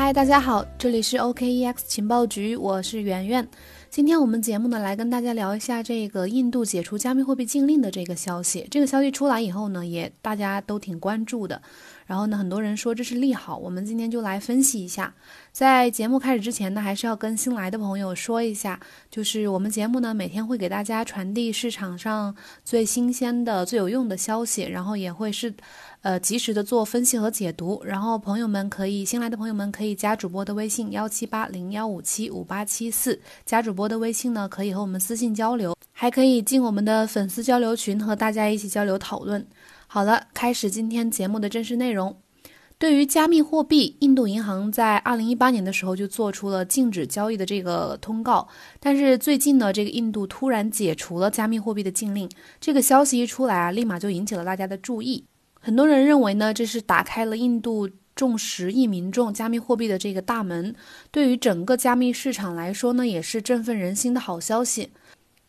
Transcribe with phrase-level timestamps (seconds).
[0.00, 3.44] 嗨，大家好，这里是 OKEX 情报局，我是圆圆。
[3.90, 8.68] 今天我们节目呢，来跟大家聊一下这个印度解除加密货币禁令的这个消息。
[8.70, 11.62] 这个消息出来以后呢，也大家都挺关注的。
[12.06, 15.12] 然后呢，很多人说这是利好，我们今天就来分析一下。
[15.52, 18.78] 在节目开始之前呢，还是要跟新来的朋友说一下，
[19.10, 22.34] 就是我们节目呢每天会给大家传递市场上
[22.64, 25.52] 最新鲜的、最有用的消息，然后也会是，
[26.00, 27.82] 呃，及时的做分析和解读。
[27.84, 39.46] 然后朋友们可以新来的朋友们可以加主播的微信幺七八零幺五七五八七四，加主播的微信呢可以和我们私信交流，还可以进我们的粉丝交流群和大家一起交流讨论。
[39.86, 42.16] 好了，开始今天节目的正式内容。
[42.78, 48.46] 对于加密货币，印度银行在二零一八年的时候就做出了禁止交易的这个通告，
[48.78, 52.30] 但是最近呢，这个印度突然解除了加密货币的禁令，
[52.60, 55.24] 这个消息一出来啊，立马就引起了大家的注意。
[55.58, 60.74] 很多人认为呢，这是打开了印度众十亿民众加密货币的这个大门，
[61.12, 64.90] 对于整个加密市场来说呢，也是振奋人心的好消息。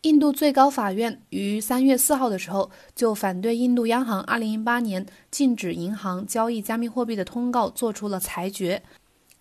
[0.03, 8.83] 印度最高法院于三月四号的时候就反对印度央行二零一八年禁止银行交易加密货币的通告作出了裁决。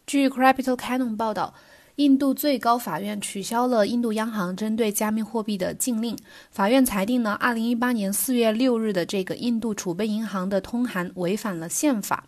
[0.07, 1.53] 据 Capital Canon 报道，
[1.97, 6.17] 印度最高法院取消了印度央行针对加密货币的禁令。
[6.51, 12.25] 法院裁定呢，二零一八年四月六日的这个印度储备银行的通函违反了宪法。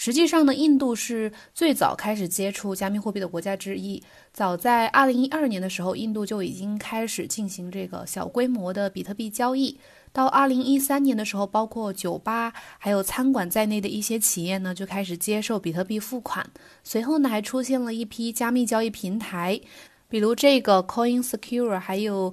[0.00, 4.02] 实际上呢，印度是最早开始接触加密货币的国家之一。
[4.32, 9.78] 早在二零一二年的时候，印度就已经开始进行这个小规模的比特币交易。
[10.10, 16.48] 到二零一三年的时候，包括酒吧还有餐馆在内的一些企业呢，就开始接受比特币付款。
[16.82, 19.60] 随后呢，还出现了一批加密交易平台，
[20.08, 22.32] 比如这个 Coin Secure，还有。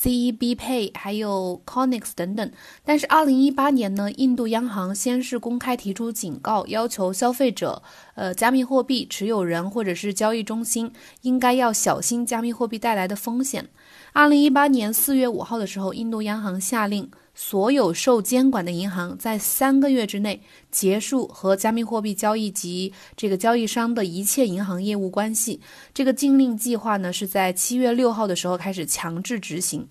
[0.00, 2.52] ZEB Pay 还有 Conex 等等，
[2.84, 7.82] 但是二零一八年呢，印度央行先是公开提出警告，要求消费者、
[8.14, 13.68] 呃，加密货币持有人或者是交易中心应该要小心加密货币带来的风险。
[14.12, 17.10] 二零一八年四月五号的时候，印度央行下令。
[17.38, 25.60] 所有受监管的银行在三个月之内结束和加密货币交易及这个交易商的一切银行业务关系。
[25.92, 29.86] 这个禁令计划呢，是在七月六号的时候开始强制执行。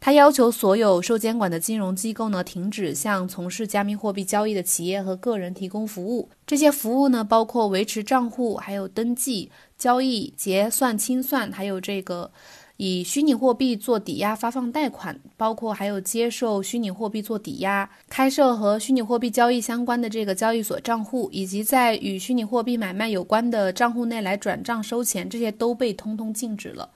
[0.00, 6.28] 他要求所有受监管的金融机构呢，停止向从事加密货币交易的企业和个人提供服务。
[6.46, 12.32] 这些服务呢，包括维持账户、还有登记、交易、结算、清算，还有这个。
[12.78, 26.88] 以虚拟货币做抵押发放贷款，包括还有接受虚拟货币做抵押、开设和虚拟货币交易相关的这个交易所账户，以及在与虚拟货币买卖有关的账户内来转账收钱，这些都被通通禁止了。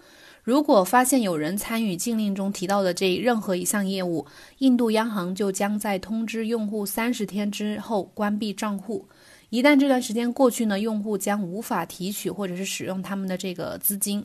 [0.44, 4.25] 如果发现有人参与禁令中提到的这任何一项业务，
[4.59, 9.09] 印度央行就将在通知用户三十天之后关闭账户。
[9.50, 14.22] 一旦这段时间过去呢，用户将无法提取或者是使用他们的这个资金。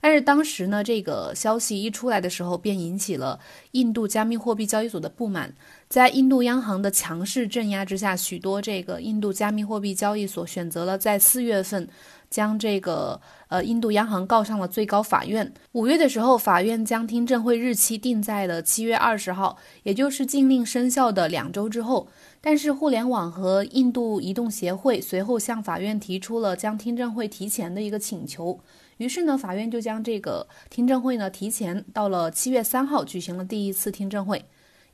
[0.00, 3.40] 但是当时呢，这个消息一出来的时候，便引起了
[3.72, 5.52] 印度加密货币交易所的不满。
[5.88, 11.88] 在印度央行的强势镇压之下，许多这个印度加密货币交易所选择了在四月份
[12.30, 15.52] 将这个呃印度央行告上了最高法院。
[15.72, 22.08] 五月的时候，法院将听证会日期定在了七月二十号，也就是禁令生效的两周之后。
[22.40, 28.60] 但是互联网和印度移动协会随后向法院提出了将听证会提前的一个请求。
[28.98, 34.44] 于是呢，法院就将这个听证会呢提前到了七月三号举行了第一次听证会。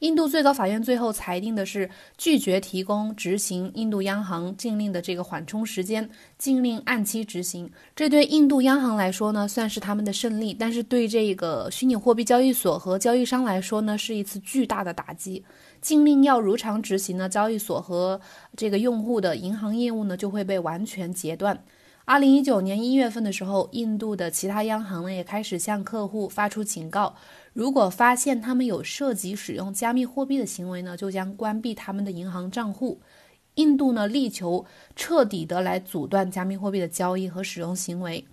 [0.00, 7.70] 印度最高法院最后裁定的是拒绝提供执行印度央行禁令的这个缓冲时间，禁令按期执行。
[7.94, 15.44] 这对印度央行来说呢，算是他们的胜利；但是对这个虚拟货币交易所和交易商来说呢，是一次巨大的打击。
[15.80, 18.20] 禁令要如常执行呢，交易所和
[18.56, 21.56] 这个用户的银行业务呢就会被完全截断。
[22.04, 27.14] 二零一九年一月份的时候，印度的其他央行呢也开始向客户发出警告，
[27.52, 33.00] 如果发现他们有涉及使用加密货币的行为呢，就将关闭他们的银行账户。
[33.54, 34.64] 印度呢力求
[34.96, 38.24] 彻底的来阻断加密货币的交易和使用行为。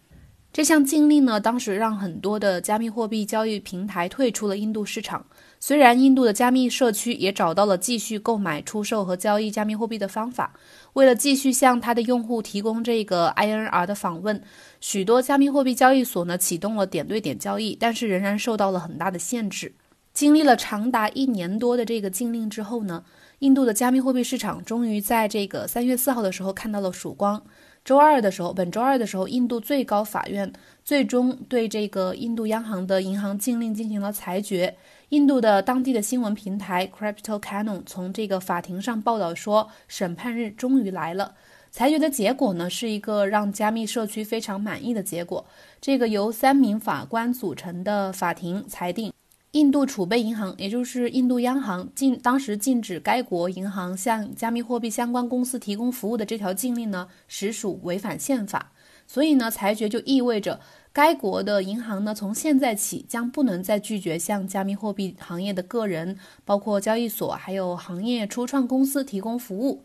[0.52, 5.24] 这项禁令呢，当时让很多的加密货币交易平台退出了印度市场。
[5.60, 10.54] 虽然印度的加密社区也找到了继续购买、出售和交易加密货币的方法，
[10.94, 14.42] 为了继续向他的用户提供这个 INR 的访问，
[14.82, 19.76] 许多加密货币交易所呢启动了点对点交易，但是仍然受到了很大的限制。
[20.14, 23.04] 经历了长达一年多的这个禁令之后呢，
[23.40, 27.44] 印度的加密货币市场终于在这个三月四号的时候看到了曙光。
[27.90, 30.54] 周二的时候，本周二的时候，印度最高法院
[30.86, 34.76] 最终对这个印度央行的银行禁令进行了裁决。
[35.10, 41.34] 印度的当地的新闻平台 Capital Canon 从这个法庭上报道说，审判日终于来了。
[41.72, 45.44] 裁决的结果呢，是一个让加密社区非常满意的结果。
[45.82, 49.12] 这个由三名法官组成的法庭裁定，
[49.54, 58.72] 印度储备银行，也就是印度央行禁当时禁止该国银行向加密货币相关公司提供服务的这条禁令呢，实属违反宪法。
[59.08, 60.60] 所以呢，裁决就意味着
[60.94, 69.84] 该国的银行呢，从现在起将不能再拒绝向加密货币行业的个人，包括交易所还有行业初创公司提供服务。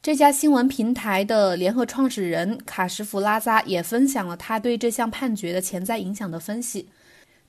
[0.00, 6.88] 这家新闻平台的联合创始人卡什弗拉扎也分享了他对这项判决的潜在影响的分析。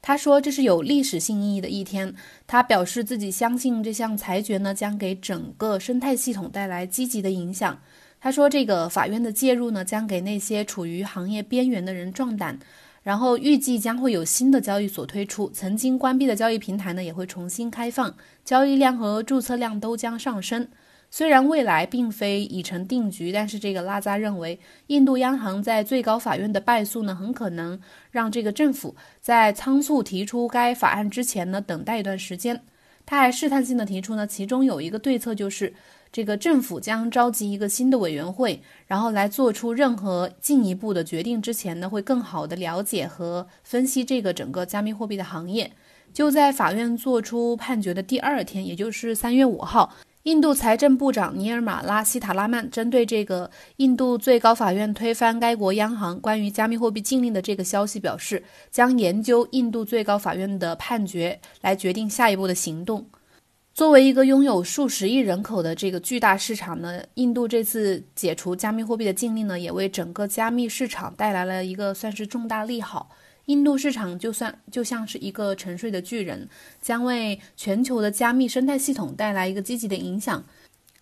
[0.01, 2.13] 他说：“这是有历史性意义的一天。”
[2.47, 7.79] 他表示自己相信这项裁决呢将给整个生态系统带来积极的影响。
[8.19, 12.57] 他说：“这个法院的介入呢将给那些处于行业边缘的人壮胆。”
[13.03, 18.15] 然后预计将会有新的交易所推出，曾经关闭的交易平台呢也会重新开放，
[18.45, 20.67] 交易量和注册量都将上升。
[21.13, 27.77] 虽然未来并非已成定局，但是这个拉扎认为，印度央行在最高法院的败诉呢，很可能
[28.11, 32.63] 让这个政府在仓促提出该法案之前呢，等待一段时间。
[33.05, 35.73] 他还试探性的提出呢，其中有一个对策就是，
[36.13, 45.73] 这个政府将召集一个新的委员会，然后来做出任何进一步的决定之前呢，会更好的了解和分析这个整个加密货币的行业。
[46.13, 49.93] 就在法院作出判决的第二天，也就是三月五号。
[50.23, 63.03] 印度财政部长尼尔马拉希塔拉曼针对这个印度最高法院推翻该国央行关于加密货币禁令的这个消息表示，将研究印度最高法院的判决来决定下一步的行动。
[63.73, 73.09] 作为一个拥有数十亿人口的这个巨大市场呢，印度这次解除加密货币的禁令呢，也为整个加密市场带来了一个算是重大利好。
[73.45, 76.47] 印度市场就算就像是一个沉睡的巨人，
[76.81, 80.43] 将为全球的加密生态系统带来一个积极的影响。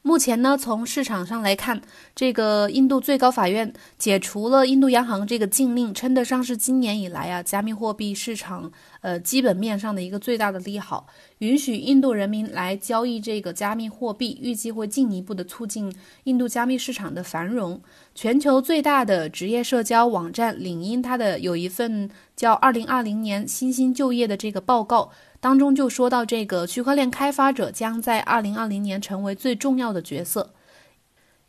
[0.02, 1.82] 目前呢，从市场上来看，
[2.16, 11.06] 这个印度最高法院解除了印度央行这个禁令，称得上是今年以来啊加密货币市场呃基本面上的一个最大的利好。
[11.40, 15.94] 允许印度人民来交易这个加密货币，预计会进一步的促进
[16.24, 17.82] 印度加密市场的繁荣。
[18.16, 25.12] 全球最大的职业社交网站领英，它的有一份叫《二零二零年新兴就业》的这个报告。
[25.42, 30.54] 当中就说到，这个区块链开发者将在二零二零年成为最重要的角色。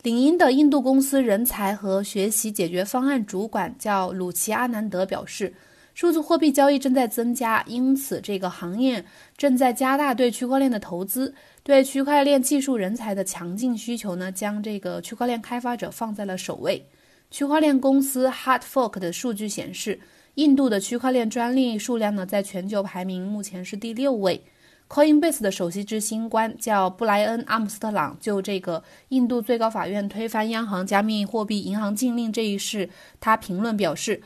[0.03, 5.53] 领英的印度公司人才和学习解决方案主管叫鲁奇阿南德表示，
[5.93, 9.03] 数字货币交易正在增加，因此这个行业
[9.35, 11.35] 正在加大对区块链的投资。
[11.61, 16.87] 对区块链技术人才的强劲需求呢，将这个区块链开发者放在了首位。
[17.29, 19.99] 区块链公司 Hardfork 的数据显示。
[20.35, 24.41] 印度的区块链专利数量呢，在全球排名目前是第六位。
[24.87, 32.89] Coinbase 的首席执行官叫布莱恩·阿姆斯特朗，就这个印度最高法院推翻央行加密货币银行禁令这一事，
[33.19, 34.21] 他评论表示：“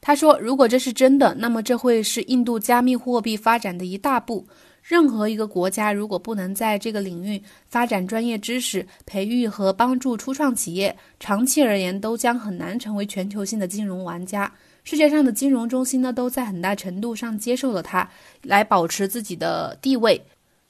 [0.00, 4.46] 他说，如果这是真的，那么这会是印度加密货币发展的一大步。
[4.82, 14.50] 任何一个国家如果不能在这个领域发展专业知识、培育和帮助初创企业，长期而言都将很难成为全球性的金融玩家。”
[14.86, 18.08] 世界上的金融中心呢，都在很大程度上接受了它，
[18.42, 20.22] 来保持自己的地位。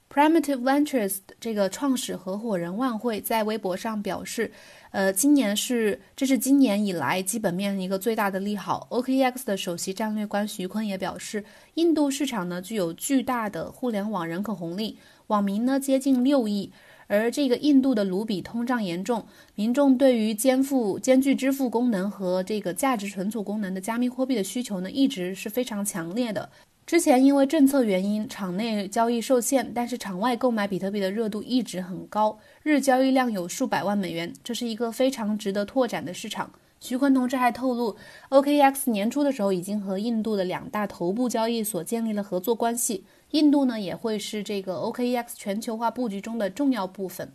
[0.08, 4.50] Primitive Ventures 这个创始合伙人万惠在微博上表示，
[4.90, 8.86] 呃，今年是这是今年以来基本面一个最大的利好。
[8.90, 11.44] OKX 的首席战略官徐坤也表示，
[11.74, 14.96] 印度市场呢具有巨大的互联网人口红利，
[15.26, 16.72] 网民呢接近六亿。
[17.06, 26.50] 而这个印度的卢比通胀严重，民众对于肩负兼具支付功能和这个价值存储功能的加密货币的需求呢，一直是非常强烈的。
[26.86, 36.50] 之前因为政策原因，场内交易受限，但是场外购买比特币的热度一直很高，日交易量有数百万美元，这是一个非常值得拓展的市场。
[36.80, 37.96] 徐坤同志还透露
[38.30, 43.04] ，OKX 年初的时候已经和印度的两大头部交易所建立了合作关系。
[43.32, 47.32] 印度呢也会是这个 OKX 全球化布局中的重要部分。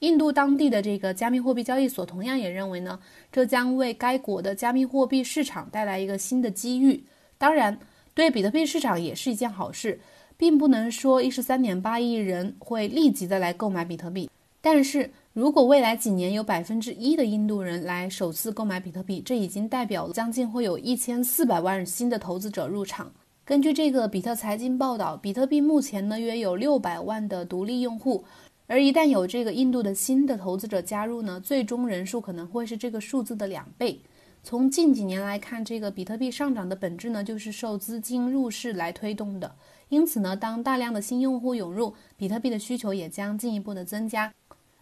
[0.00, 2.98] 印度当地的这个加密货币交易所同样也认为呢，
[3.30, 7.04] 这将为该国的加密货币市场带来一个新的机遇。
[7.36, 7.78] 当然，
[8.14, 10.00] 对比特币市场也是一件好事，
[10.36, 14.30] 并不能说一十三点八亿人会立即的来购买比特币。
[14.60, 23.08] 但是如果未来几年有百分之一的印度人来首次购买比特币，这已经代表了将近会有一千四百万新的投资者入场。
[23.44, 28.24] 根据这个比特财经报道，比特币目前呢约有六百万的独立用户，
[28.66, 34.00] 而一旦有这个印度的新的投资者加入呢，最终人数可能会是这个数字的两倍。
[34.42, 39.54] 从近几年来看，这个比特币上涨的本质呢就是受资金入市来推动的，
[39.88, 44.32] 因此呢，当大量的新用户涌入，比特币的需求也将进一步的增加。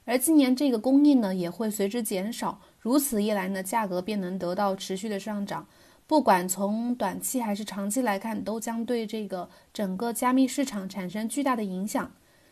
[0.07, 5.67] 而今年这个供应呢也会随之减少，如此一来呢，价格便能得到持续的上涨。
[6.07, 12.11] 不管从短期还是长期来看，都将对这个整个加密市场产生巨大的影响。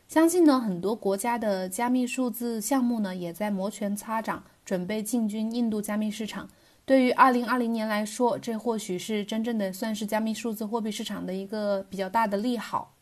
[0.08, 6.49] 相信呢，很多国家的加密数字项目呢也在摩拳擦掌，准备进军印度加密市场。
[6.84, 12.92] 对于二零二零年来说，这或许是真正的算是加密数字货币市场的一个比较大的利好。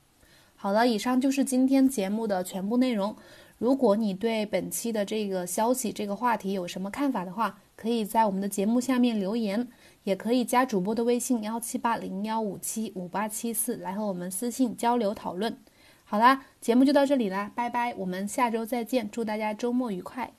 [0.55, 3.17] 好了，以上就是今天节目的全部内容。
[3.63, 9.69] 如果你对本期的这个消息、这个话题有什么看法的话，可以在我们的节目下面留言，
[10.03, 15.57] 也可以加主播的微信幺七八零幺五七五八七四来和我们私信交流讨论。
[16.03, 20.33] 好啦，节目就到这里啦，拜拜，我们下周再见，祝大家周末愉快。